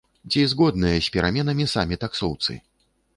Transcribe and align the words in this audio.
Ці 0.31 0.39
згодныя 0.53 1.03
з 1.07 1.11
пераменамі 1.15 1.67
самі 1.75 1.95
таксоўцы? 2.05 2.57